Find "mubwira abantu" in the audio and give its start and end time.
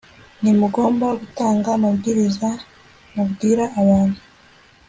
3.13-4.19